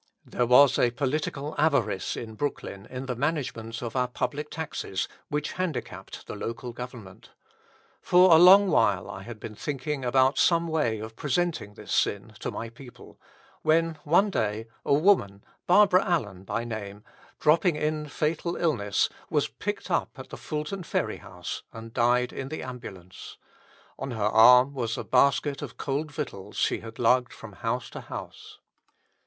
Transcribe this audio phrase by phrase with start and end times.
[0.25, 5.51] There was a political avarice in Brooklyn in the management of our public taxes which
[5.51, 7.29] handicapped the local government.
[8.01, 12.33] For a long while I had been thinking about some way of presenting this sin
[12.39, 13.19] to my people,
[13.61, 17.03] when one day a woman, Barbara Allen by name,
[17.39, 22.49] dropping in fatal illness, was picked up at the Fulton Ferry House, and died in
[22.49, 23.37] the ambulance.
[23.99, 28.01] On her arm was a basket of cold victuals she had lugged from house to
[28.01, 28.57] house.